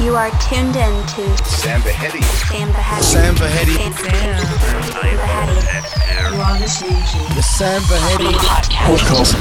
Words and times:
You 0.00 0.14
are 0.14 0.30
tuned 0.38 0.76
in 0.76 1.06
to 1.06 1.36
Sam 1.44 1.80
Vahedi. 1.80 2.22
Sam 2.22 2.68
Vahedi. 2.68 3.02
Sam 3.02 3.34
Vahedi. 3.34 3.74
Sam 3.74 4.36
Vahedi. 5.18 6.32
You 6.32 6.40
are 6.40 6.56
listening 6.60 6.90
to 6.90 7.34
The 7.34 7.42
Sam 7.42 7.80
Vahedi 7.82 8.32
podcast. 8.38 9.34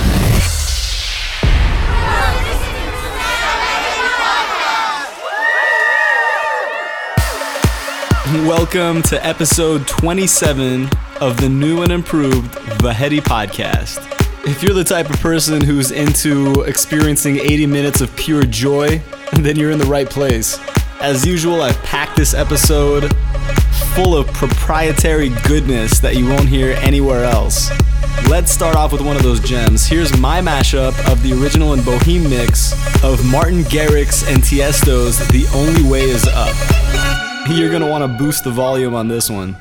Welcome 8.48 9.03
to 9.03 9.23
episode 9.23 9.88
27 9.88 10.89
of 11.21 11.39
the 11.39 11.49
new 11.49 11.84
and 11.84 11.91
improved 11.91 12.52
Vahedi 12.80 13.20
podcast. 13.20 13.99
If 14.48 14.63
you're 14.63 14.73
the 14.73 14.84
type 14.84 15.12
of 15.12 15.20
person 15.20 15.62
who's 15.62 15.91
into 15.91 16.63
experiencing 16.63 17.38
80 17.38 17.67
minutes 17.67 18.02
of 18.02 18.16
pure 18.16 18.41
joy, 18.41 19.03
then 19.44 19.55
you're 19.55 19.72
in 19.72 19.80
the 19.80 19.86
right 19.86 20.09
place. 20.09 20.59
As 20.99 21.26
usual, 21.26 21.62
I've 21.62 21.81
packed 21.84 22.16
this 22.16 22.34
episode 22.34 23.16
full 23.94 24.16
of 24.16 24.27
proprietary 24.27 25.30
goodness 25.45 25.99
that 25.99 26.16
you 26.16 26.27
won't 26.27 26.48
hear 26.48 26.73
anywhere 26.81 27.23
else. 27.23 27.70
Let's 28.30 28.52
start 28.52 28.76
off 28.76 28.91
with 28.91 29.02
one 29.02 29.16
of 29.16 29.23
those 29.23 29.40
gems. 29.40 29.85
Here's 29.85 30.16
my 30.18 30.41
mashup 30.41 30.94
of 31.12 31.21
the 31.23 31.34
original 31.34 31.73
and 31.73 31.82
boheme 31.84 32.30
mix 32.30 32.73
of 33.04 33.23
Martin 33.26 33.63
Garrix 33.63 34.27
and 34.32 34.44
Tiesto's 34.44 35.20
The 35.30 35.48
Only 35.54 35.88
Way 35.90 36.09
Is 36.09 36.27
Up. 36.27 36.55
You're 37.49 37.71
gonna 37.71 37.88
wanna 37.88 38.07
boost 38.07 38.44
the 38.44 38.52
volume 38.52 38.94
on 38.94 39.07
this 39.07 39.30
one. 39.30 39.55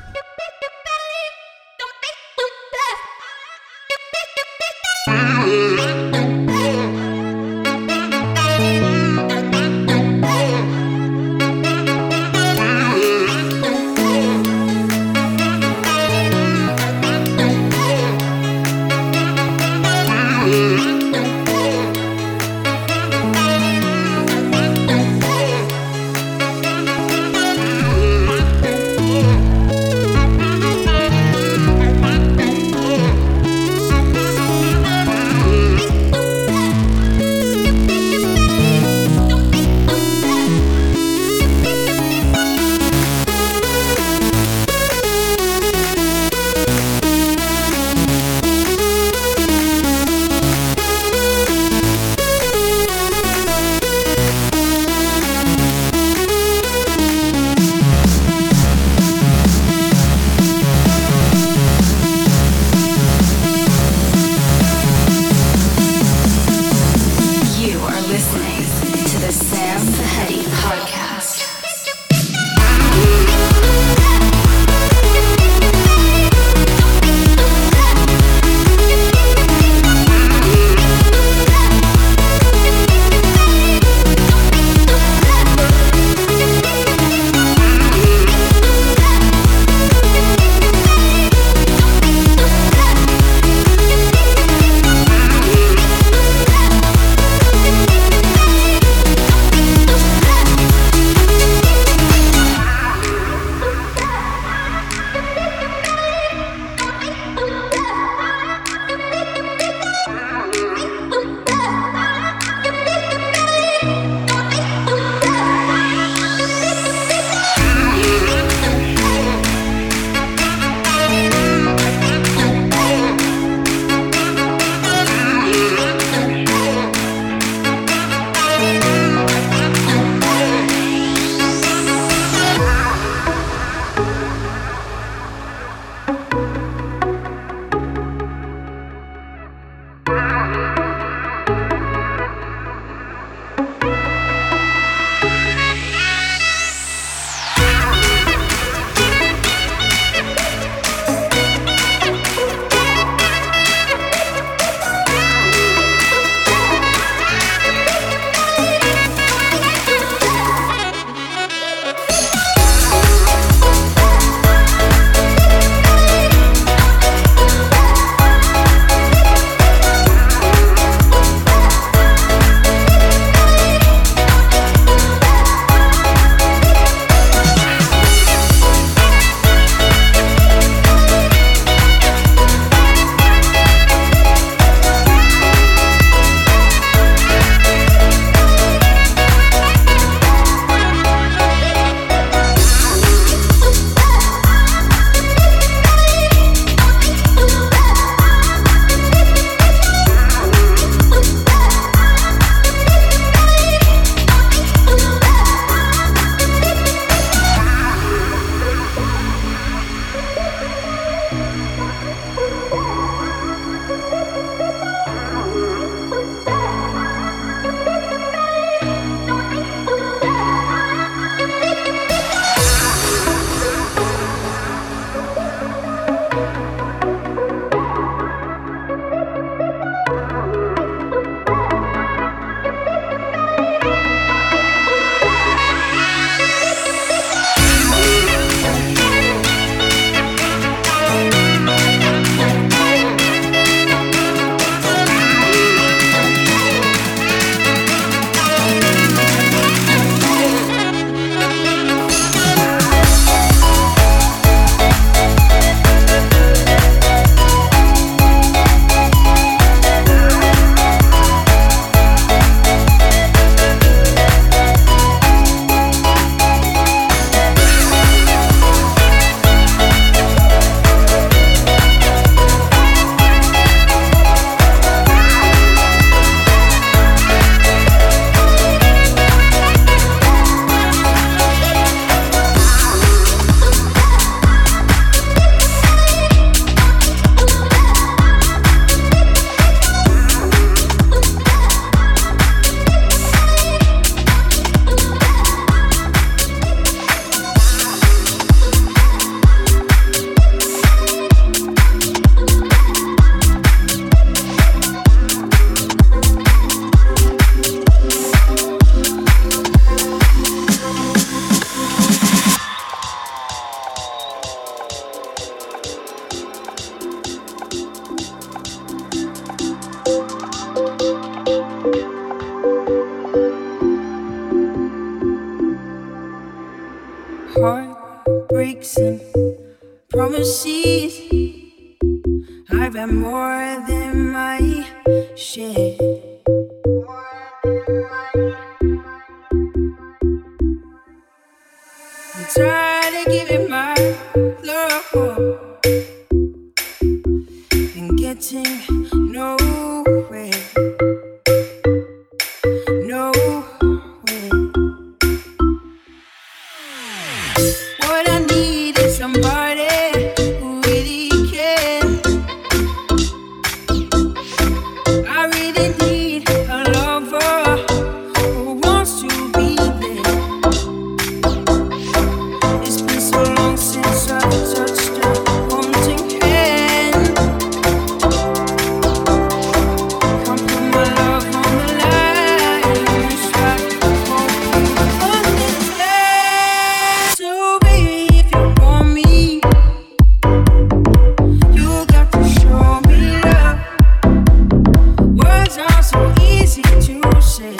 Give 396.09 396.39
easy 396.39 396.81
to 396.83 397.21
reason. 397.35 397.76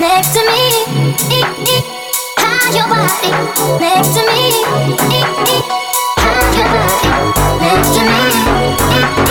next 0.00 0.32
to 0.32 0.40
me. 0.40 0.84
Hide 2.38 2.74
your 2.74 2.88
body 2.88 3.30
next 3.78 4.14
to 4.16 4.22
me. 4.26 4.64
Hide 6.18 6.56
your 6.56 6.68
body 6.72 7.60
next 7.60 7.94
to 7.96 9.24
me. 9.24 9.29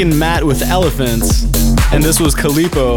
Freaking 0.00 0.16
Matt 0.16 0.42
with 0.42 0.62
Elephants, 0.62 1.42
and 1.92 2.02
this 2.02 2.18
was 2.18 2.34
Calipo 2.34 2.96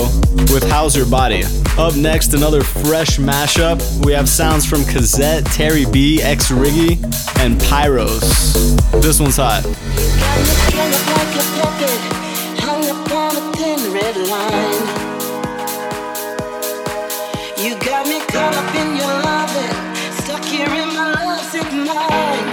with 0.53 0.63
How's 0.69 0.95
Your 0.95 1.05
Body. 1.05 1.43
Up 1.77 1.97
next, 1.97 2.33
another 2.33 2.63
fresh 2.63 3.17
mashup. 3.17 4.05
We 4.05 4.13
have 4.13 4.29
sounds 4.29 4.65
from 4.65 4.85
Cazzette, 4.85 5.43
Terry 5.53 5.83
B, 5.85 6.21
X 6.21 6.49
Riggy, 6.49 7.03
and 7.41 7.59
Pyros. 7.59 8.21
This 9.01 9.19
one's 9.19 9.35
hot. 9.35 9.65
You 17.57 17.75
got 17.79 18.07
me 18.07 18.19
caught 18.27 18.55
up 18.55 18.75
in 18.75 18.95
your 18.95 19.13
loving, 19.25 20.23
stuck 20.23 20.45
here 20.45 20.67
in 20.67 20.87
my 20.93 21.11
mind. 21.85 22.52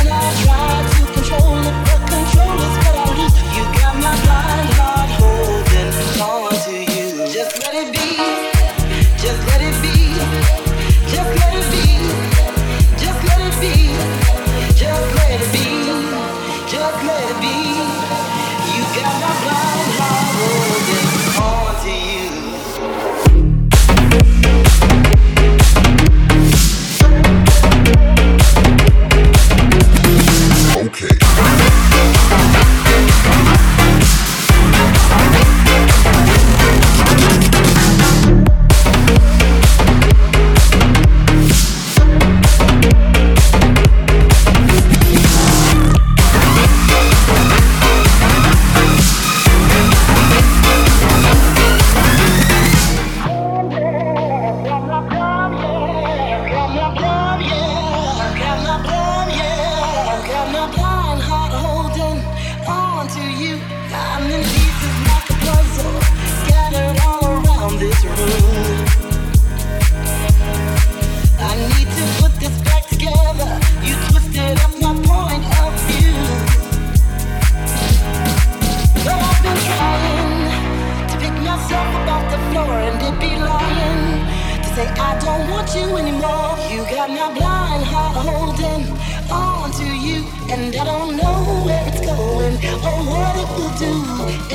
say 84.75 84.87
I 84.87 85.19
don't 85.19 85.49
want 85.49 85.67
you 85.75 85.97
anymore. 85.97 86.55
You 86.71 86.83
got 86.95 87.09
my 87.09 87.27
blind 87.37 87.83
heart 87.83 88.15
holding 88.27 88.83
on 89.29 89.71
to 89.79 89.85
you, 89.85 90.23
and 90.51 90.75
I 90.75 90.83
don't 90.85 91.15
know 91.17 91.37
where 91.65 91.83
it's 91.87 92.01
going 92.01 92.55
or 92.87 92.97
what 93.11 93.35
it 93.43 93.49
will 93.55 93.75
do. 93.85 93.93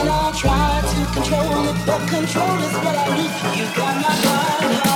And 0.01 0.09
I'll 0.09 0.33
try 0.33 0.81
to 0.93 1.01
control 1.15 1.69
it, 1.71 1.77
but 1.87 2.01
control 2.09 2.57
is 2.67 2.75
what 2.85 2.95
I 2.97 3.07
lose. 3.17 3.59
You 3.59 3.67
got 3.77 3.95
my 4.05 4.13
blind 4.23 4.75
heart. 4.81 4.96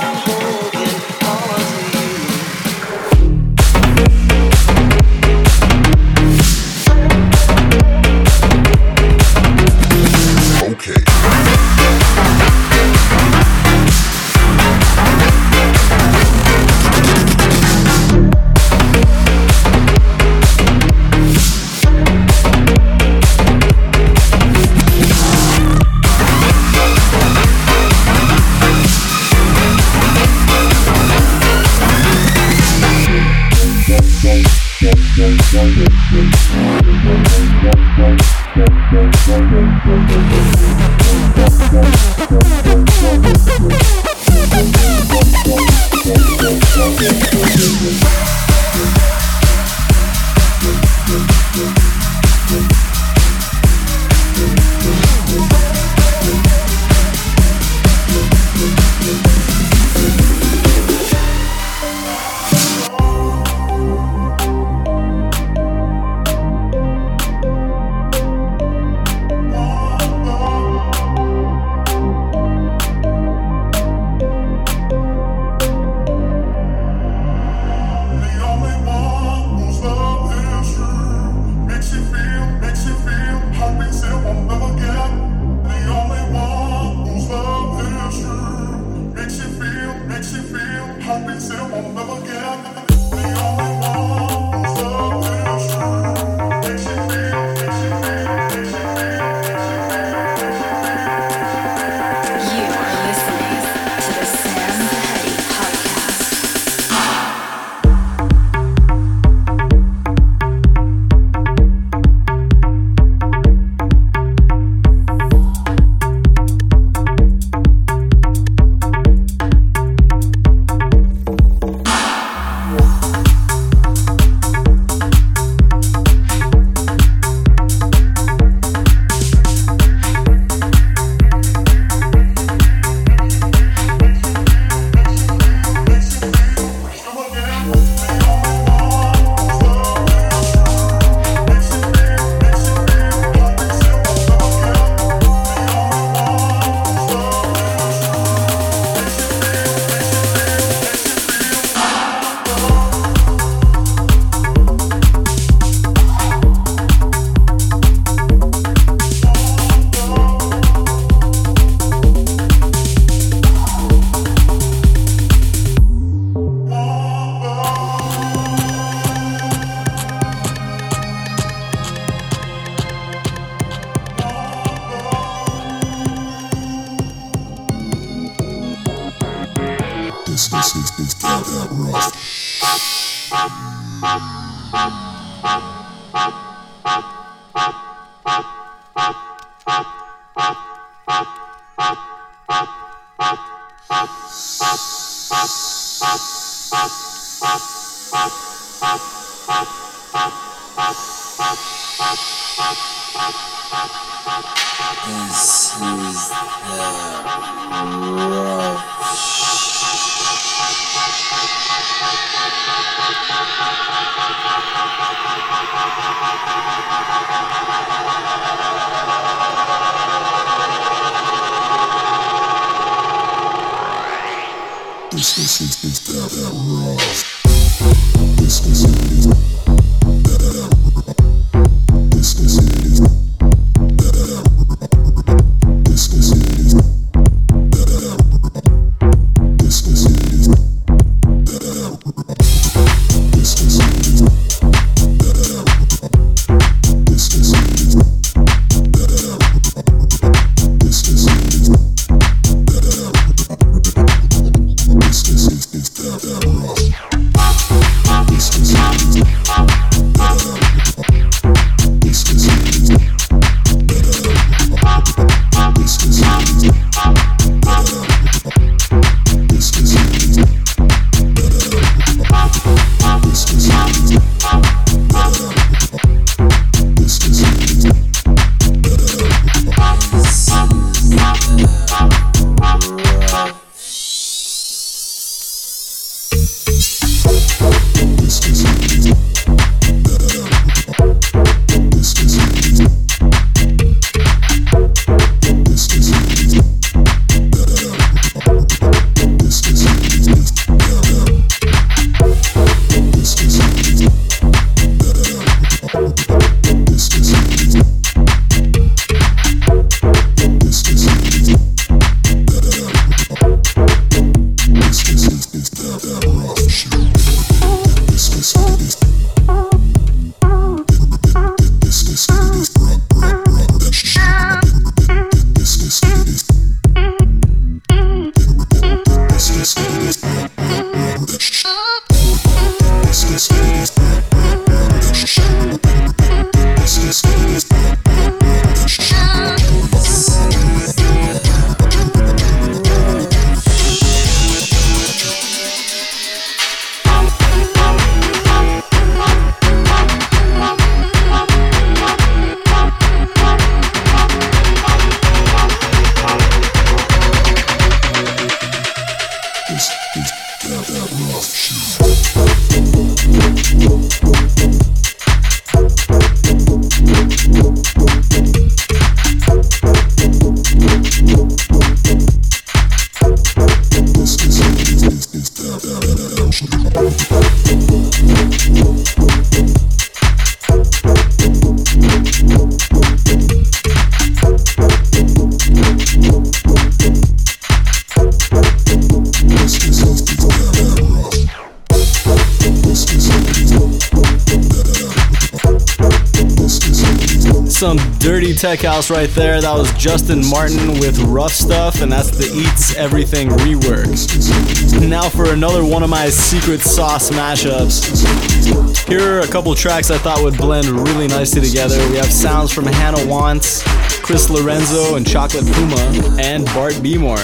Tech 398.61 398.81
house 398.81 399.09
right 399.09 399.29
there. 399.31 399.59
That 399.59 399.73
was 399.73 399.91
Justin 399.93 400.45
Martin 400.47 400.99
with 400.99 401.17
Rough 401.21 401.51
Stuff, 401.51 402.03
and 402.03 402.11
that's 402.11 402.29
the 402.29 402.45
Eats 402.45 402.95
Everything 402.95 403.49
rework. 403.49 405.09
Now 405.09 405.29
for 405.29 405.51
another 405.51 405.83
one 405.83 406.03
of 406.03 406.11
my 406.11 406.29
secret 406.29 406.81
sauce 406.81 407.31
mashups. 407.31 409.07
Here 409.07 409.19
are 409.19 409.39
a 409.39 409.47
couple 409.47 409.73
tracks 409.73 410.11
I 410.11 410.19
thought 410.19 410.43
would 410.43 410.57
blend 410.57 410.85
really 410.89 411.27
nicely 411.27 411.61
together. 411.61 411.97
We 412.11 412.17
have 412.17 412.31
sounds 412.31 412.71
from 412.71 412.85
Hannah 412.85 413.25
Wants, 413.25 413.81
Chris 414.21 414.47
Lorenzo, 414.51 415.15
and 415.15 415.27
Chocolate 415.27 415.65
Puma, 415.65 416.37
and 416.39 416.63
Bart 416.65 417.01
B 417.01 417.17
More. 417.17 417.39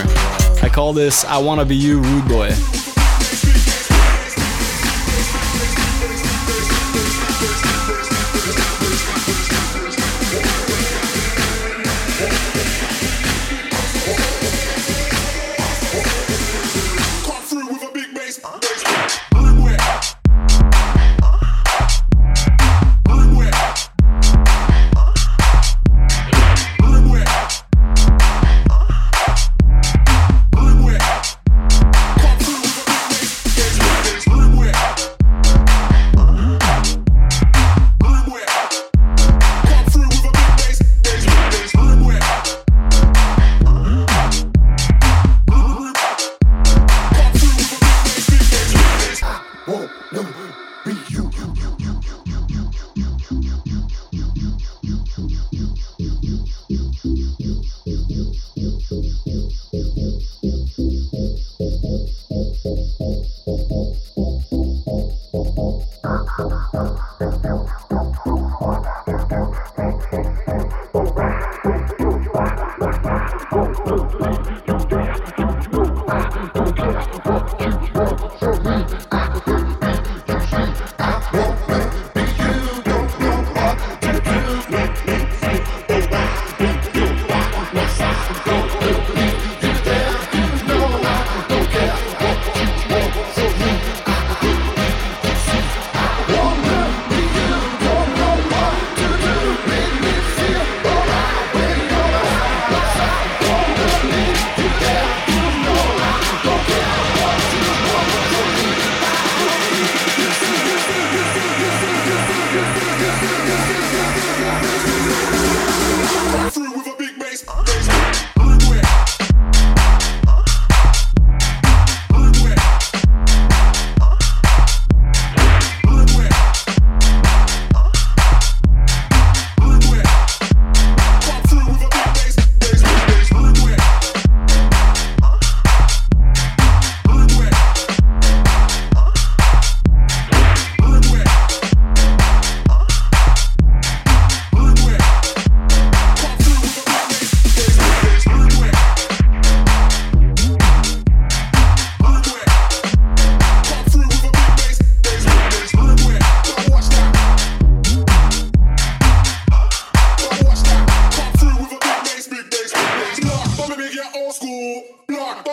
I 0.62 0.70
call 0.72 0.94
this 0.94 1.26
I 1.26 1.40
Wanna 1.40 1.66
Be 1.66 1.76
You 1.76 2.00
Rude 2.00 2.28
Boy. 2.28 2.77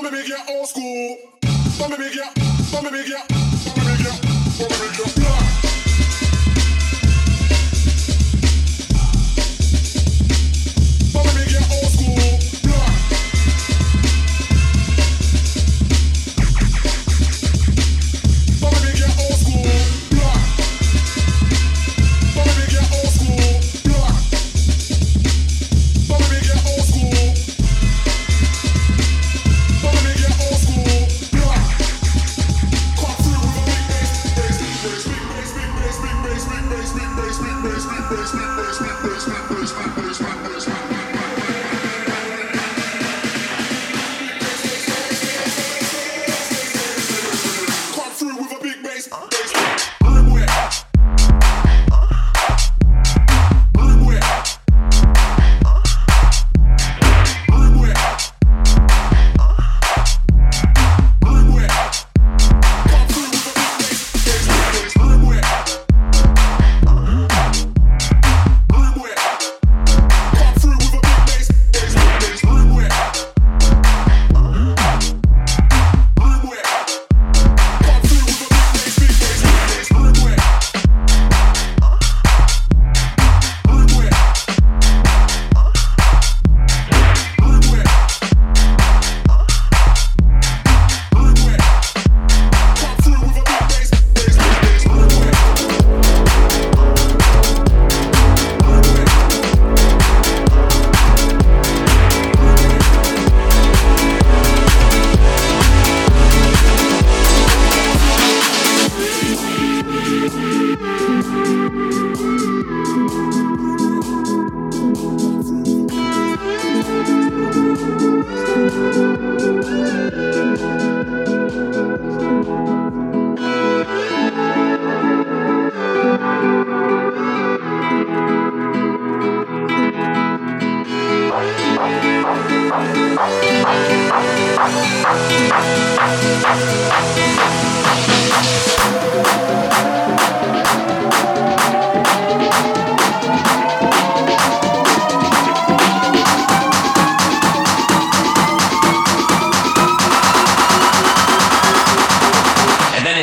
Bump 0.05 0.17
me 0.17 0.29
get 0.29 0.51
old 0.51 0.69
school. 0.69 1.17
Bump 1.79 1.99
me 1.99 2.12
get, 2.12 2.35
bump 2.71 2.93
me 2.93 3.09
get, 3.09 3.27
bump 3.64 3.79
me 3.79 3.97
get, 3.97 4.21
bump 4.59 4.71
me 4.71 4.97
get. 4.99 5.14
Block. 5.17 5.54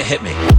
it 0.02 0.08
hit 0.08 0.24
me. 0.24 0.51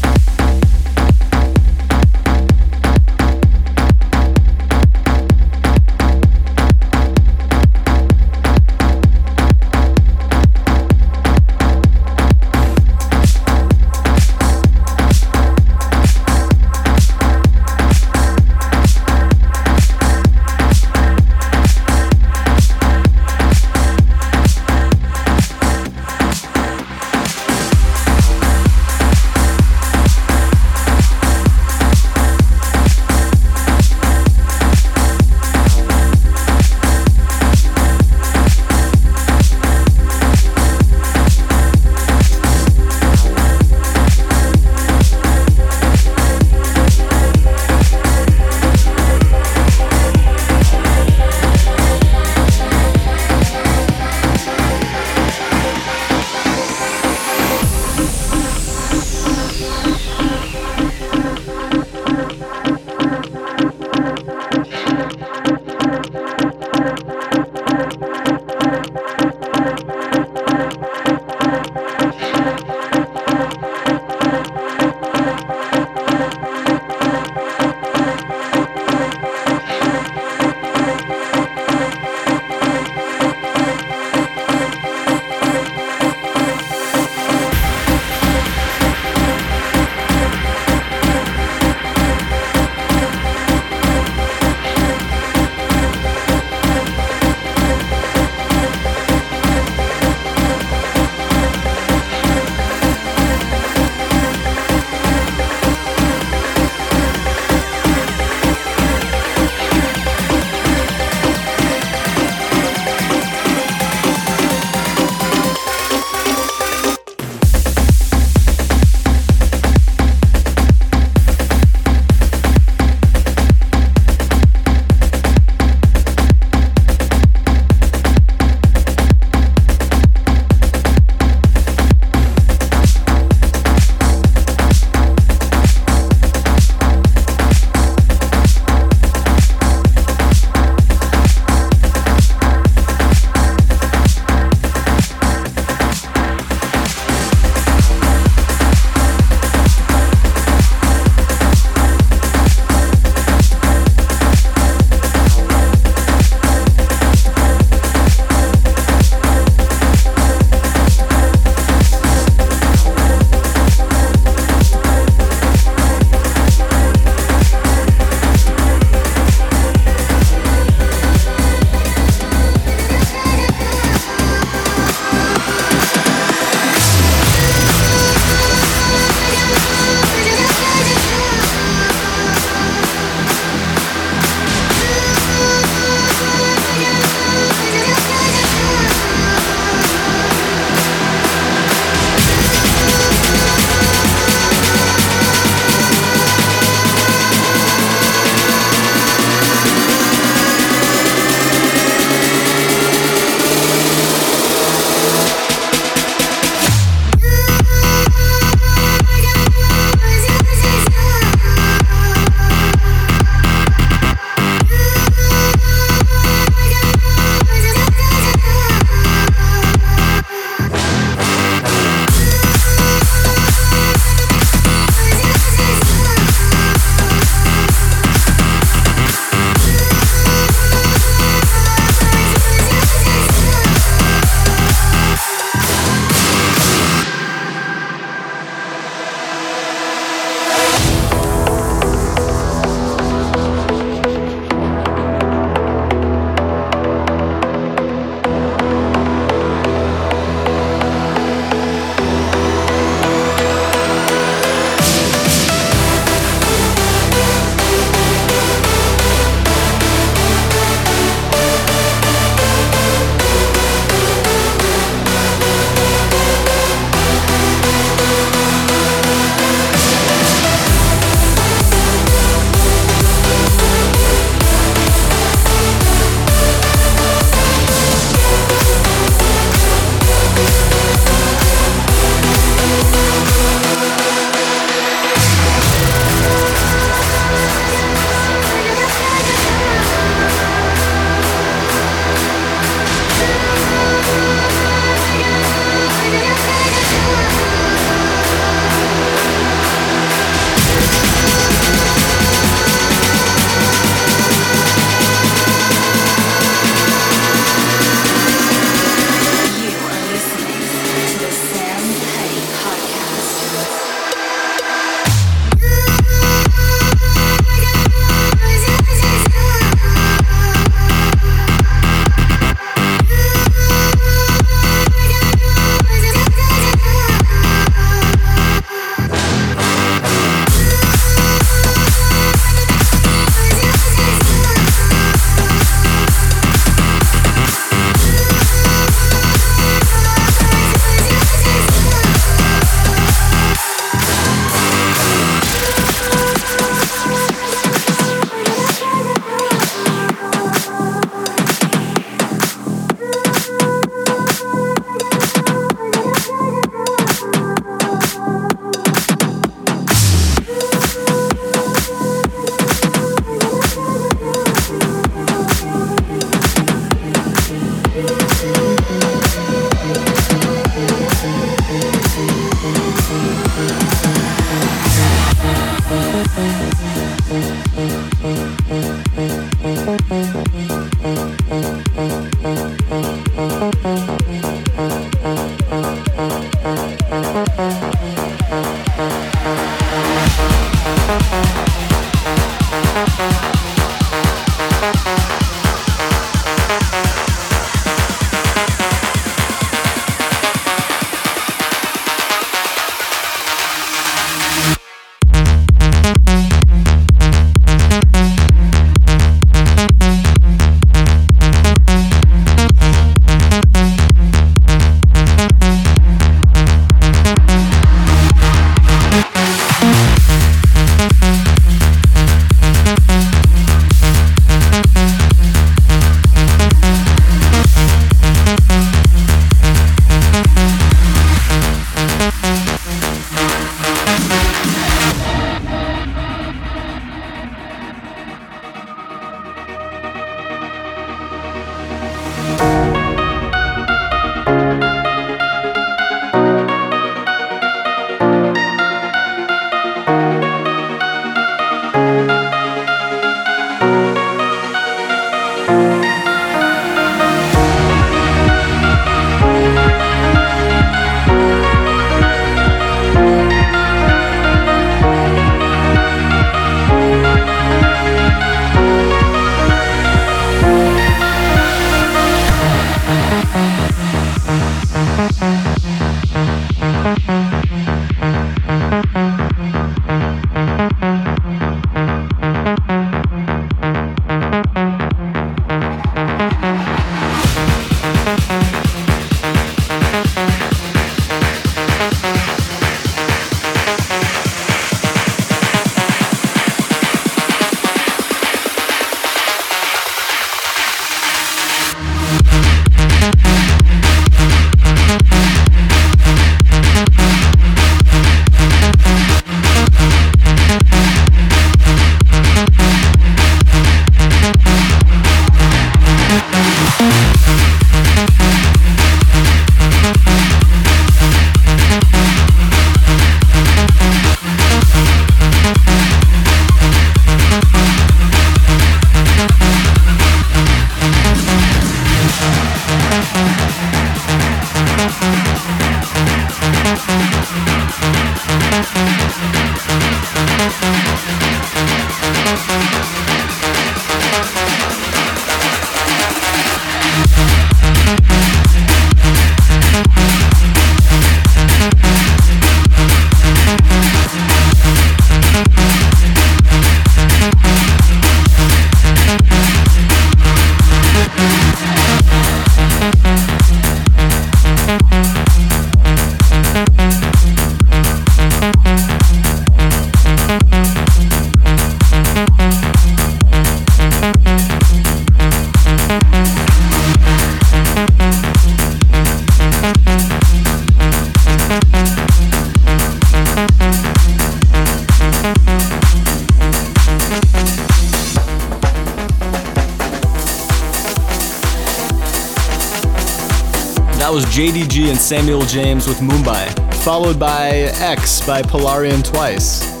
Samuel 595.20 595.60
James 595.62 596.08
with 596.08 596.18
Mumbai, 596.18 596.66
followed 597.04 597.38
by 597.38 597.68
X 598.00 598.44
by 598.46 598.62
Polarian 598.62 599.22
Twice. 599.22 600.00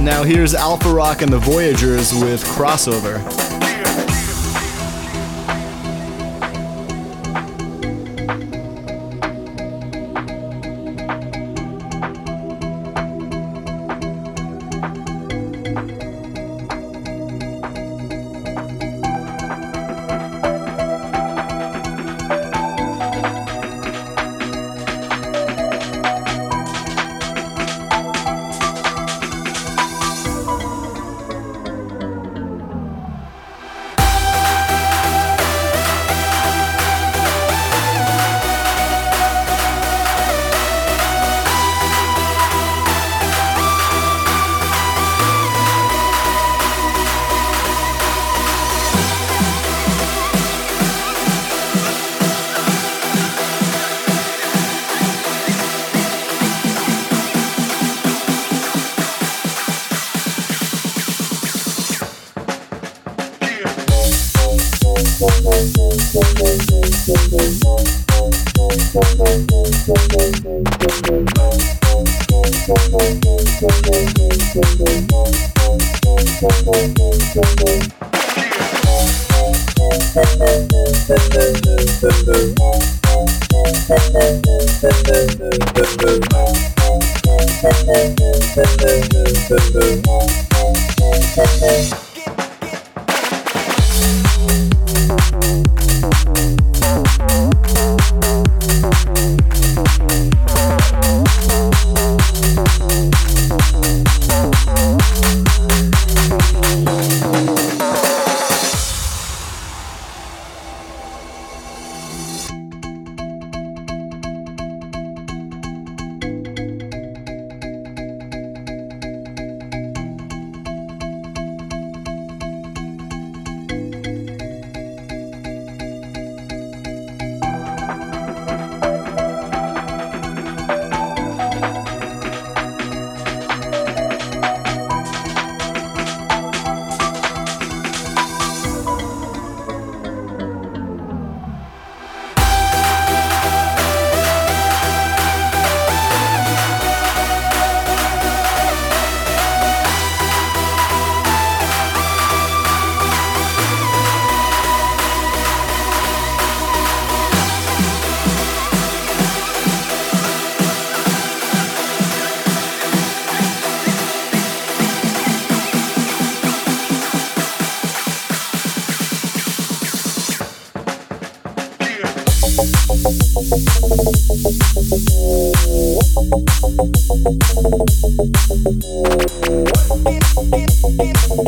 Now 0.00 0.24
here's 0.24 0.52
Alpha 0.52 0.92
Rock 0.92 1.22
and 1.22 1.32
the 1.32 1.38
Voyagers 1.38 2.12
with 2.12 2.42
Crossover. 2.44 3.39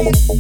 Thank 0.05 0.33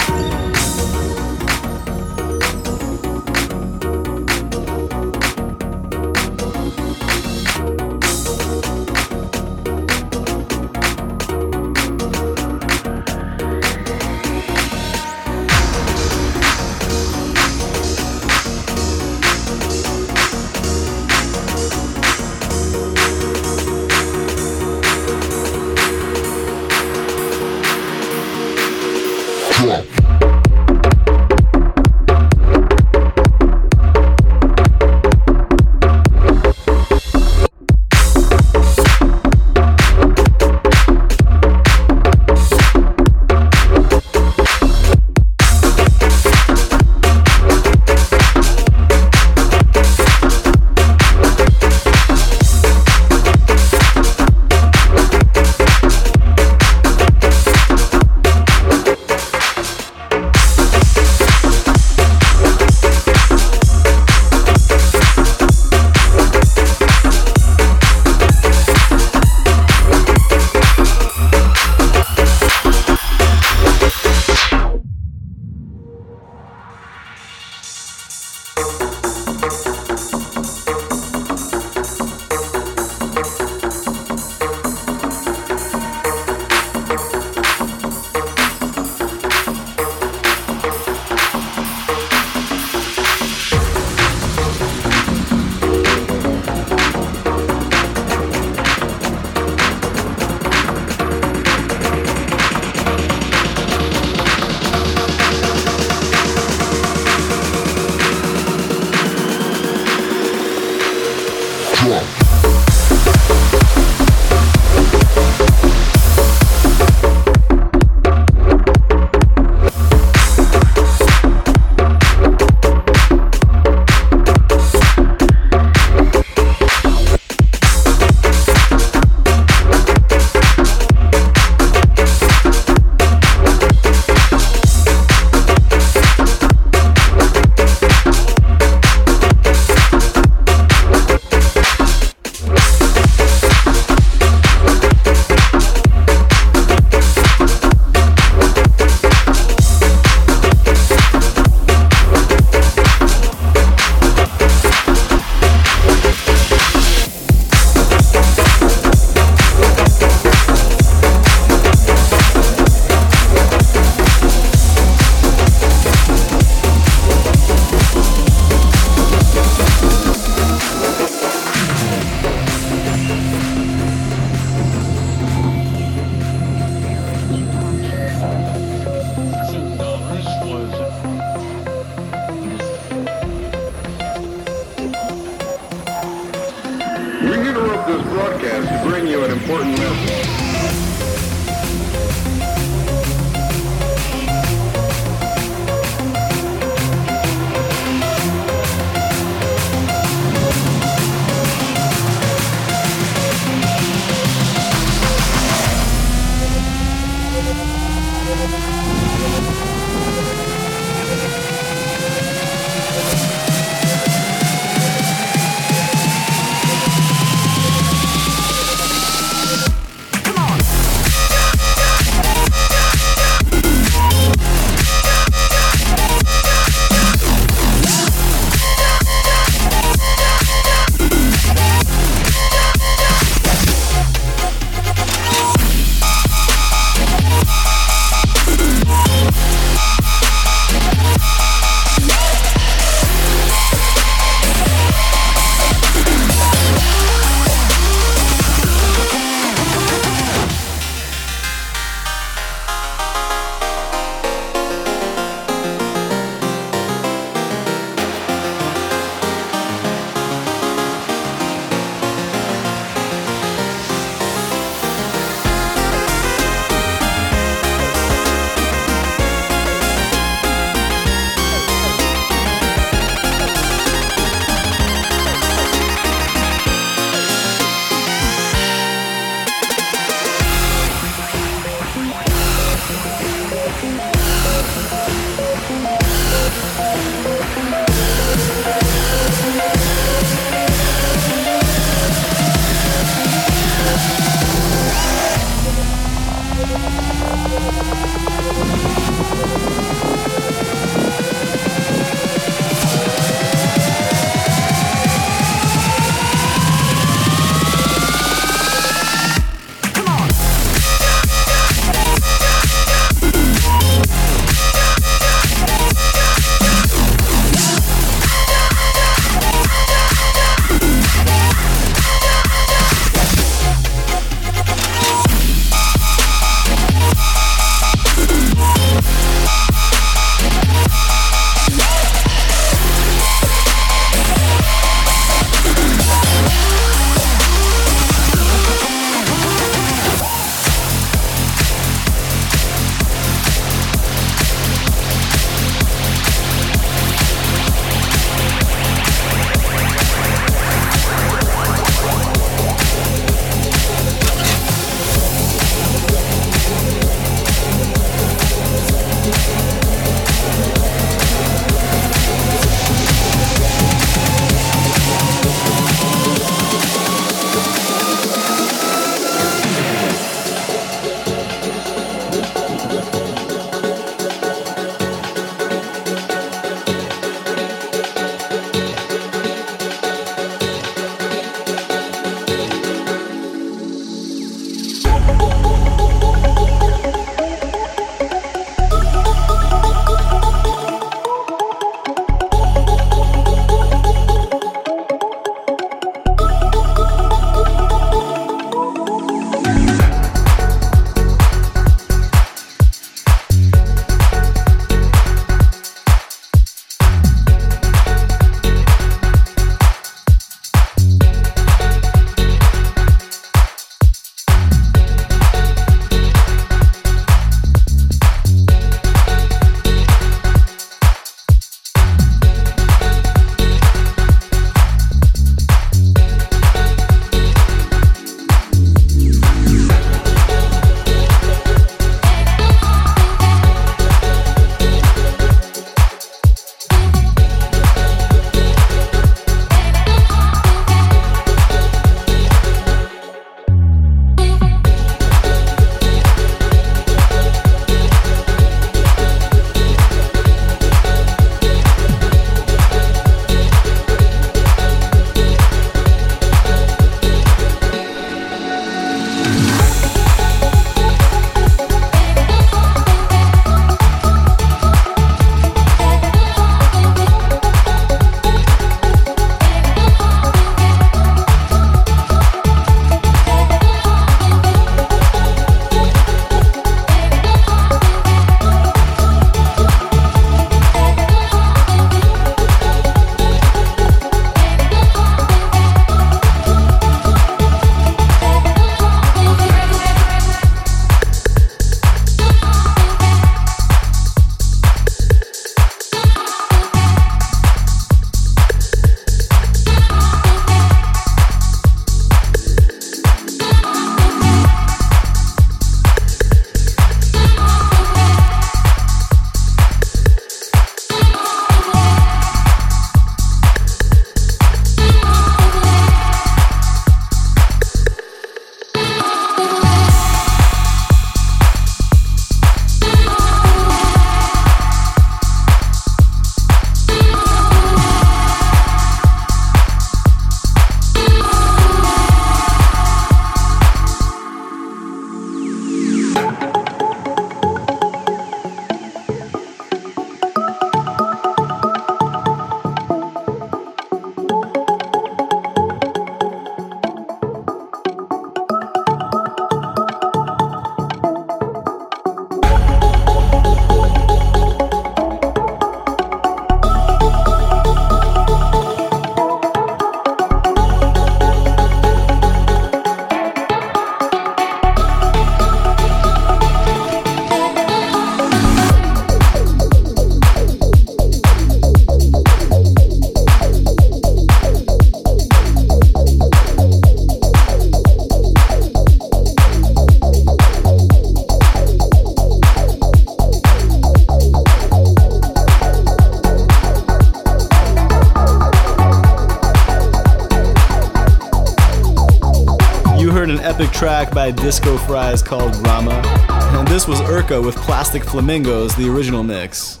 track 594.00 594.32
by 594.32 594.50
Disco 594.50 594.96
Fries 594.96 595.42
called 595.42 595.76
Rama. 595.86 596.22
And 596.48 596.88
this 596.88 597.06
was 597.06 597.20
Urka 597.20 597.62
with 597.62 597.76
Plastic 597.76 598.24
Flamingos, 598.24 598.96
the 598.96 599.06
original 599.10 599.42
mix. 599.42 600.00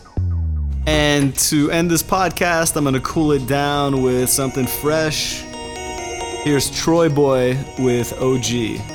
And 0.86 1.36
to 1.40 1.70
end 1.70 1.90
this 1.90 2.02
podcast, 2.02 2.76
I'm 2.76 2.84
gonna 2.84 2.98
cool 3.00 3.32
it 3.32 3.46
down 3.46 4.02
with 4.02 4.30
something 4.30 4.66
fresh. 4.66 5.42
Here's 6.44 6.70
TroyBoi 6.70 7.78
with 7.78 8.14
OG. 8.22 8.89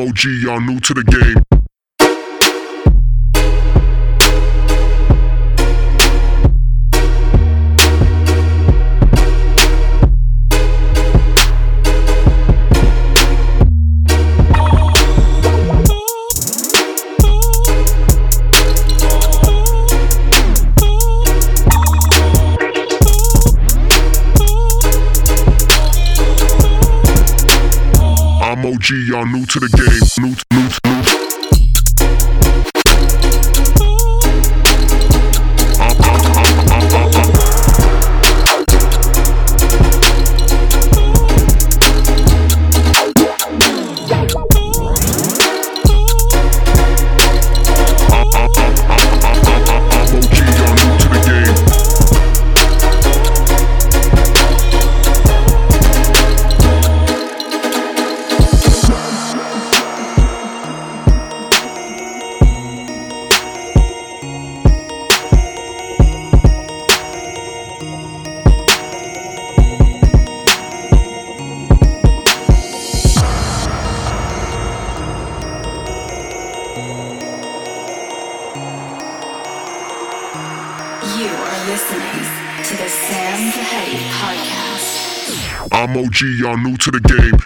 I'm 0.00 0.08
OG, 0.08 0.24
y'all 0.42 0.60
new 0.60 0.80
to 0.80 0.94
the 0.94 1.04
game. 1.04 1.49
OG, 28.70 28.90
y'all 29.08 29.26
new 29.26 29.44
to 29.46 29.58
the 29.58 29.68
game. 29.68 30.24
New, 30.24 30.36
new, 30.52 30.68
new. 30.84 30.99
Y'all 86.22 86.54
new 86.58 86.76
to 86.76 86.90
the 86.90 87.00
game. 87.00 87.40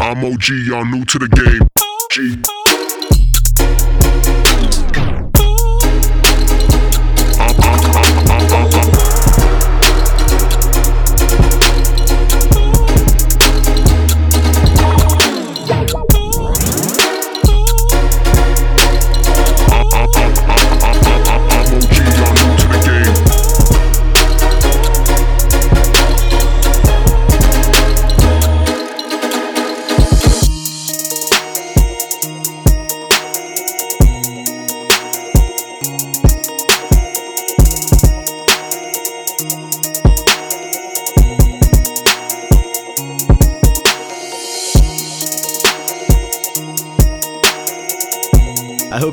I'm 0.00 0.24
OG, 0.24 0.48
y'all 0.66 0.84
new 0.84 1.04
to 1.06 1.18
the 1.18 1.26
game. 1.26 1.71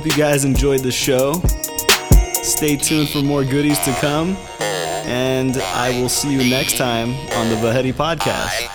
You 0.10 0.18
guys 0.18 0.44
enjoyed 0.45 0.81
the 0.81 0.91
show. 0.91 1.34
Stay 2.41 2.76
tuned 2.76 3.10
for 3.10 3.22
more 3.22 3.44
goodies 3.44 3.80
to 3.80 3.91
come. 3.94 4.36
And 5.06 5.57
I 5.57 5.99
will 6.02 6.10
see 6.10 6.31
you 6.31 6.49
next 6.49 6.77
time 6.77 7.10
on 7.10 7.49
the 7.49 7.56
Vahedi 7.56 7.94
Podcast. 7.94 8.69